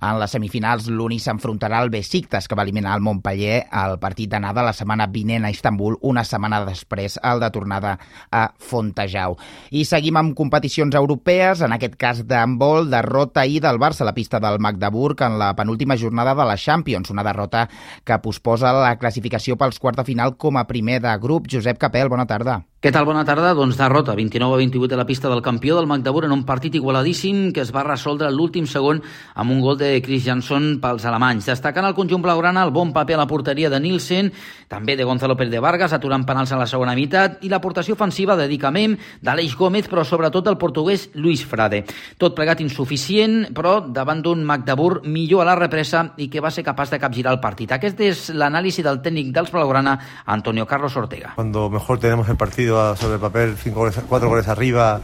En 0.00 0.18
les 0.20 0.30
semifinals, 0.30 0.86
l'Uni 0.92 1.18
s'enfrontarà 1.18 1.80
al 1.82 1.90
Besiktas, 1.90 2.46
que 2.46 2.56
va 2.58 2.64
eliminar 2.66 2.94
el 2.94 3.02
Montpellier 3.02 3.64
al 3.70 3.98
partit 3.98 4.30
d'anada 4.30 4.62
la 4.62 4.74
setmana 4.76 5.08
vinent 5.10 5.44
a 5.44 5.50
Istanbul, 5.50 5.98
una 6.06 6.24
setmana 6.24 6.62
després 6.66 7.18
el 7.22 7.42
de 7.42 7.50
tornada 7.54 7.96
a 8.30 8.44
Fontejau. 8.58 9.36
I 9.70 9.84
seguim 9.88 10.20
amb 10.20 10.36
competicions 10.38 10.94
europees, 10.94 11.64
en 11.66 11.74
aquest 11.74 11.98
cas 11.98 12.22
d'handbol, 12.28 12.90
derrota 12.92 13.42
ahir 13.42 13.60
del 13.64 13.82
Barça 13.82 14.06
a 14.06 14.10
la 14.10 14.14
pista 14.14 14.38
del 14.40 14.60
Magdeburg 14.62 15.22
en 15.26 15.38
la 15.40 15.54
penúltima 15.58 15.98
jornada 15.98 16.34
de 16.38 16.46
la 16.46 16.56
Champions, 16.56 17.10
una 17.10 17.26
derrota 17.26 17.68
que 18.04 18.22
posposa 18.22 18.72
la 18.76 18.96
classificació 18.98 19.58
pels 19.58 19.82
quarts 19.82 19.98
de 19.98 20.06
final 20.06 20.36
com 20.36 20.56
a 20.56 20.66
primer 20.70 21.02
de 21.02 21.18
grup. 21.18 21.50
Josep 21.50 21.78
Capel, 21.78 22.08
bona 22.08 22.26
tarda. 22.26 22.62
Què 22.78 22.92
tal? 22.94 23.08
Bona 23.08 23.24
tarda. 23.26 23.56
Doncs 23.58 23.74
derrota 23.74 24.14
29 24.14 24.54
a 24.54 24.58
28 24.60 24.94
a 24.94 24.98
la 25.00 25.04
pista 25.04 25.26
del 25.26 25.40
campió 25.42 25.74
del 25.74 25.88
Magdeburg 25.90 26.28
en 26.28 26.32
un 26.36 26.44
partit 26.46 26.76
igualadíssim 26.78 27.48
que 27.50 27.64
es 27.64 27.72
va 27.74 27.82
resoldre 27.82 28.28
l'últim 28.30 28.68
segon 28.70 29.00
amb 29.34 29.50
un 29.50 29.58
gol 29.64 29.74
de 29.80 29.88
Chris 29.98 30.22
Jansson 30.22 30.76
pels 30.78 31.02
alemanys. 31.10 31.48
Destacant 31.50 31.88
el 31.88 31.96
conjunt 31.96 32.22
blaugrana 32.22 32.62
el 32.62 32.70
bon 32.70 32.92
paper 32.94 33.16
a 33.16 33.18
la 33.18 33.26
porteria 33.26 33.66
de 33.66 33.80
Nielsen, 33.82 34.30
també 34.70 34.94
de 34.94 35.02
Gonzalo 35.02 35.34
Pérez 35.34 35.50
de 35.56 35.62
Vargas, 35.64 35.96
aturant 35.96 36.22
penals 36.28 36.52
a 36.54 36.60
la 36.60 36.68
segona 36.70 36.94
meitat, 36.94 37.42
i 37.42 37.50
l'aportació 37.50 37.96
ofensiva 37.98 38.36
de 38.38 38.46
Dicamem, 38.46 38.94
d'Aleix 39.26 39.58
Gómez, 39.58 39.90
però 39.90 40.06
sobretot 40.06 40.46
del 40.46 40.60
portuguès 40.62 41.08
Luis 41.18 41.42
Frade. 41.42 41.82
Tot 42.14 42.38
plegat 42.38 42.62
insuficient, 42.62 43.48
però 43.58 43.80
davant 43.82 44.22
d'un 44.22 44.46
Magdeburg 44.46 45.02
millor 45.02 45.42
a 45.42 45.48
la 45.50 45.58
represa 45.58 46.12
i 46.14 46.30
que 46.30 46.38
va 46.38 46.54
ser 46.54 46.62
capaç 46.62 46.94
de 46.94 47.02
capgirar 47.02 47.34
el 47.34 47.42
partit. 47.42 47.74
Aquest 47.74 48.06
és 48.06 48.24
l'anàlisi 48.30 48.86
del 48.86 49.02
tècnic 49.02 49.34
dels 49.34 49.50
blaugrana, 49.50 49.98
Antonio 50.26 50.70
Carlos 50.70 50.94
Ortega. 50.94 51.34
Cuando 51.34 51.68
mejor 51.68 51.98
tenemos 51.98 52.28
el 52.28 52.36
partido 52.36 52.67
sobre 52.68 53.14
el 53.14 53.20
papel, 53.20 53.56
cinco 53.56 53.80
goles, 53.80 53.96
cuatro 54.08 54.28
goles 54.28 54.46
arriba, 54.48 55.00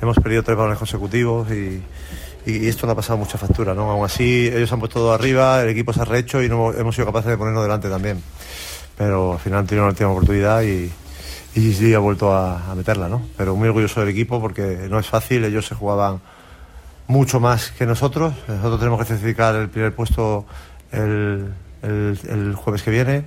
hemos 0.00 0.16
perdido 0.16 0.42
tres 0.42 0.56
balones 0.56 0.78
consecutivos 0.78 1.50
y, 1.50 1.82
esto 2.46 2.86
no 2.86 2.92
ha 2.92 2.96
pasado 2.96 3.18
mucha 3.18 3.36
factura, 3.38 3.74
¿no? 3.74 3.90
Aún 3.90 4.04
así, 4.04 4.48
ellos 4.48 4.72
han 4.72 4.80
puesto 4.80 4.98
todo 4.98 5.12
arriba, 5.12 5.62
el 5.62 5.68
equipo 5.68 5.92
se 5.92 6.00
ha 6.00 6.04
rehecho 6.04 6.42
y 6.42 6.46
hemos 6.46 6.94
sido 6.94 7.06
capaces 7.06 7.30
de 7.30 7.36
ponernos 7.36 7.62
delante 7.62 7.88
también. 7.88 8.20
Pero 8.96 9.34
al 9.34 9.38
final 9.38 9.60
han 9.60 9.66
tenido 9.66 9.84
una 9.84 9.90
última 9.90 10.10
oportunidad 10.10 10.62
y, 10.62 10.90
y 11.54 11.72
sí 11.74 11.94
ha 11.94 11.98
vuelto 11.98 12.32
a, 12.32 12.70
a, 12.70 12.74
meterla, 12.74 13.08
¿no? 13.08 13.22
Pero 13.36 13.54
muy 13.54 13.68
orgulloso 13.68 14.00
del 14.00 14.08
equipo 14.08 14.40
porque 14.40 14.86
no 14.90 14.98
es 14.98 15.06
fácil, 15.06 15.44
ellos 15.44 15.66
se 15.66 15.74
jugaban 15.74 16.20
mucho 17.06 17.40
más 17.40 17.70
que 17.72 17.86
nosotros, 17.86 18.32
nosotros 18.48 18.78
tenemos 18.80 18.98
que 19.00 19.06
certificar 19.06 19.54
el 19.54 19.68
primer 19.68 19.94
puesto 19.94 20.46
el 20.90 21.52
jueves 22.56 22.82
que 22.82 22.90
viene 22.90 23.24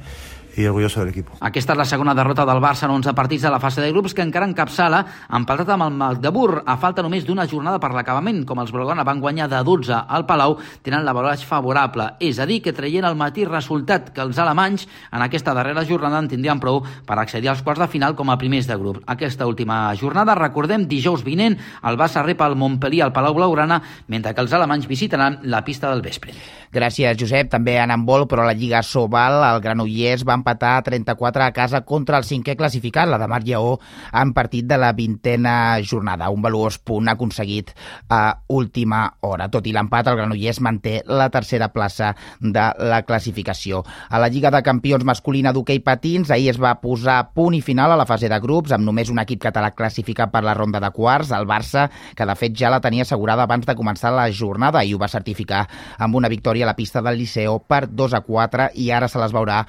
i 0.55 0.65
orgulloso 0.67 0.99
del 1.01 1.09
equip. 1.09 1.29
Aquesta 1.41 1.73
és 1.73 1.79
la 1.79 1.87
segona 1.87 2.13
derrota 2.17 2.45
del 2.45 2.61
Barça 2.61 2.85
en 2.85 2.93
11 2.95 3.13
partits 3.17 3.45
de 3.47 3.51
la 3.53 3.59
fase 3.59 3.81
de 3.81 3.91
grups 3.91 4.13
que 4.13 4.23
encara 4.25 4.47
encapçala 4.49 5.01
empatat 5.33 5.69
amb 5.73 5.87
el 5.87 5.97
Magdeburg 5.97 6.63
a 6.69 6.77
falta 6.77 7.03
només 7.05 7.25
d'una 7.25 7.47
jornada 7.49 7.79
per 7.81 7.91
l'acabament. 7.93 8.43
Com 8.45 8.61
els 8.61 8.71
Blaugrana 8.73 9.05
van 9.07 9.21
guanyar 9.23 9.49
de 9.49 9.61
12 9.65 10.03
al 10.07 10.27
Palau, 10.29 10.57
tenen 10.85 11.05
la 11.05 11.13
valoració 11.15 11.47
favorable, 11.49 12.11
és 12.19 12.39
a 12.39 12.47
dir, 12.49 12.61
que 12.61 12.73
traient 12.75 13.05
el 13.07 13.17
mateix 13.19 13.49
resultat 13.49 14.11
que 14.13 14.21
els 14.21 14.39
alemanys 14.39 14.87
en 15.11 15.25
aquesta 15.25 15.55
darrera 15.57 15.85
jornada 15.89 16.21
en 16.21 16.29
tindrien 16.29 16.61
prou 16.61 16.83
per 17.07 17.17
accedir 17.19 17.49
als 17.49 17.63
quarts 17.65 17.81
de 17.81 17.89
final 17.89 18.15
com 18.15 18.29
a 18.29 18.37
primers 18.37 18.67
de 18.69 18.77
grup. 18.77 19.01
Aquesta 19.07 19.47
última 19.49 19.87
jornada, 19.99 20.35
recordem, 20.35 20.87
dijous 20.87 21.23
vinent, 21.25 21.57
el 21.83 21.97
Barça 21.97 22.23
rep 22.23 22.41
el 22.45 22.57
Montpellier 22.59 23.07
al 23.07 23.13
Palau 23.13 23.33
Blaugrana, 23.33 23.81
mentre 24.07 24.33
que 24.33 24.45
els 24.45 24.53
alemanys 24.53 24.87
visitaran 24.87 25.39
la 25.43 25.63
pista 25.65 25.89
del 25.89 26.05
vespre. 26.05 26.33
Gràcies, 26.73 27.17
Josep. 27.19 27.51
També 27.53 27.75
en 27.77 27.91
handbol, 27.93 28.25
però 28.25 28.41
a 28.41 28.49
la 28.49 28.55
Lliga 28.57 28.81
Sobal, 28.81 29.37
el 29.45 29.61
Granollers 29.61 30.23
va 30.25 30.33
empatar 30.43 30.83
34 30.83 31.47
a 31.47 31.51
casa 31.55 31.81
contra 31.87 32.19
el 32.19 32.27
cinquè 32.27 32.57
classificat, 32.59 33.07
la 33.07 33.17
de 33.17 33.27
Mar 33.31 33.41
Lleó, 33.47 33.79
en 34.11 34.33
partit 34.35 34.67
de 34.67 34.77
la 34.77 34.91
vintena 34.93 35.79
jornada. 35.81 36.29
Un 36.29 36.43
valuós 36.43 36.77
punt 36.83 37.07
aconseguit 37.07 37.71
a 38.11 38.43
última 38.51 39.05
hora. 39.21 39.47
Tot 39.49 39.67
i 39.67 39.73
l'empat, 39.73 40.11
el 40.11 40.19
Granollers 40.19 40.59
manté 40.61 40.99
la 41.07 41.29
tercera 41.31 41.71
plaça 41.73 42.13
de 42.39 42.65
la 42.83 43.01
classificació. 43.07 43.83
A 44.09 44.19
la 44.19 44.29
Lliga 44.29 44.51
de 44.51 44.63
Campions 44.65 45.07
masculina 45.07 45.53
d'hoquei 45.55 45.79
patins, 45.79 46.31
ahir 46.31 46.51
es 46.51 46.59
va 46.61 46.75
posar 46.81 47.31
punt 47.33 47.55
i 47.55 47.63
final 47.63 47.93
a 47.93 47.99
la 47.99 48.07
fase 48.09 48.29
de 48.29 48.39
grups, 48.43 48.73
amb 48.75 48.85
només 48.85 49.09
un 49.13 49.21
equip 49.23 49.41
català 49.47 49.71
classificat 49.71 50.31
per 50.33 50.43
la 50.43 50.55
ronda 50.57 50.81
de 50.83 50.91
quarts, 50.91 51.31
el 51.31 51.47
Barça, 51.47 51.87
que 52.15 52.27
de 52.27 52.35
fet 52.35 52.57
ja 52.59 52.71
la 52.73 52.81
tenia 52.83 53.07
assegurada 53.07 53.47
abans 53.47 53.65
de 53.65 53.75
començar 53.77 54.11
la 54.13 54.27
jornada 54.31 54.83
i 54.83 54.93
ho 54.93 54.99
va 54.99 55.11
certificar 55.11 55.63
amb 55.97 56.19
una 56.19 56.31
victòria 56.31 56.65
a 56.65 56.71
la 56.71 56.77
pista 56.77 57.01
del 57.01 57.17
Liceo 57.21 57.59
per 57.59 57.87
2 57.87 58.17
a 58.17 58.21
4 58.25 58.69
i 58.81 58.89
ara 58.91 59.07
se 59.07 59.21
les 59.21 59.33
veurà 59.33 59.63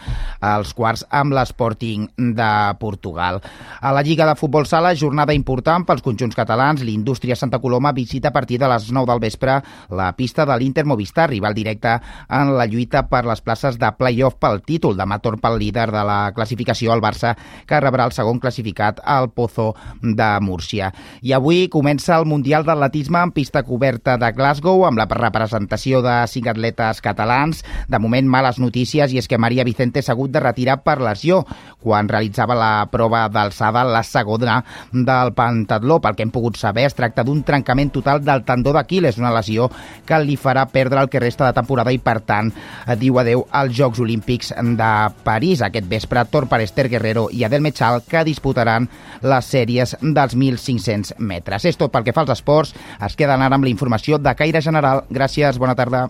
als 0.64 0.74
quarts 0.74 1.04
amb 1.12 1.34
l'Sporting 1.36 2.08
de 2.16 2.50
Portugal. 2.80 3.40
A 3.80 3.92
la 3.92 4.02
Lliga 4.02 4.26
de 4.26 4.34
Futbol 4.38 4.66
Sala, 4.66 4.94
jornada 4.96 5.36
important 5.36 5.84
pels 5.84 6.02
conjunts 6.02 6.36
catalans. 6.36 6.82
L'Indústria 6.82 7.36
Santa 7.36 7.60
Coloma 7.60 7.92
visita 7.92 8.30
a 8.30 8.32
partir 8.32 8.58
de 8.58 8.68
les 8.70 8.90
9 8.90 9.06
del 9.10 9.20
vespre 9.20 9.60
la 9.90 10.12
pista 10.16 10.46
de 10.46 10.56
l'Inter 10.58 10.86
Movistar, 10.88 11.28
rival 11.30 11.54
directe 11.54 11.98
en 12.30 12.54
la 12.56 12.66
lluita 12.66 13.04
per 13.10 13.24
les 13.28 13.42
places 13.44 13.78
de 13.78 13.90
play-off 13.98 14.38
pel 14.40 14.62
títol. 14.64 14.96
Demà 14.96 15.20
torn 15.20 15.42
pel 15.42 15.58
líder 15.60 15.90
de 15.92 16.04
la 16.06 16.32
classificació, 16.34 16.94
el 16.94 17.04
Barça, 17.04 17.34
que 17.68 17.80
rebrà 17.80 18.08
el 18.08 18.16
segon 18.16 18.40
classificat 18.40 19.02
al 19.04 19.30
Pozo 19.30 19.74
de 20.00 20.30
Múrcia. 20.40 20.92
I 21.20 21.34
avui 21.36 21.68
comença 21.68 22.16
el 22.16 22.24
Mundial 22.30 22.64
d'Atletisme 22.64 23.20
en 23.20 23.34
pista 23.36 23.64
coberta 23.66 24.16
de 24.16 24.32
Glasgow 24.32 24.86
amb 24.88 25.00
la 25.00 25.08
representació 25.10 26.00
de 26.04 26.16
cinc 26.30 26.48
atletes 26.54 27.02
catalans. 27.04 27.64
De 27.88 28.00
moment, 28.00 28.28
males 28.28 28.58
notícies 28.62 29.12
i 29.12 29.20
és 29.20 29.28
que 29.28 29.38
Maria 29.38 29.64
Vicente 29.66 30.02
s'ha 30.02 30.14
hagut 30.14 30.32
de 30.32 30.40
retirar 30.54 30.82
per 30.86 31.00
lesió 31.02 31.42
quan 31.84 32.08
realitzava 32.08 32.54
la 32.56 32.86
prova 32.88 33.26
d'alçada, 33.28 33.82
la 33.84 34.00
segona 34.02 34.62
del 34.90 35.34
pentatló. 35.36 35.98
Pel 36.00 36.14
que 36.16 36.24
hem 36.24 36.32
pogut 36.32 36.56
saber, 36.56 36.86
es 36.88 36.96
tracta 36.96 37.24
d'un 37.26 37.42
trencament 37.44 37.92
total 37.92 38.22
del 38.24 38.44
tendó 38.46 38.72
d'Aquiles, 38.72 39.18
una 39.20 39.34
lesió 39.34 39.68
que 40.06 40.20
li 40.22 40.38
farà 40.40 40.64
perdre 40.72 41.02
el 41.02 41.10
que 41.12 41.20
resta 41.20 41.44
de 41.44 41.56
temporada 41.58 41.92
i, 41.92 42.00
per 42.00 42.22
tant, 42.24 42.48
diu 42.96 43.18
adeu 43.20 43.44
als 43.52 43.76
Jocs 43.76 44.00
Olímpics 44.00 44.54
de 44.56 44.92
París. 45.26 45.60
Aquest 45.60 45.90
vespre, 45.90 46.24
Tor 46.32 46.48
per 46.48 46.62
Esther 46.64 46.88
Guerrero 46.88 47.26
i 47.30 47.44
Adel 47.44 47.64
Mechal, 47.64 48.00
que 48.08 48.24
disputaran 48.24 48.88
les 49.20 49.52
sèries 49.52 49.96
dels 50.00 50.38
1.500 50.38 51.18
metres. 51.18 51.68
És 51.68 51.76
tot 51.76 51.92
pel 51.92 52.08
que 52.08 52.16
fa 52.16 52.24
als 52.24 52.38
esports. 52.38 52.72
Es 53.04 53.18
queden 53.18 53.44
ara 53.44 53.60
amb 53.60 53.68
la 53.68 53.74
informació 53.74 54.16
de 54.16 54.34
caire 54.38 54.64
general. 54.64 55.04
Gràcies, 55.12 55.60
bona 55.60 55.76
tarda. 55.76 56.08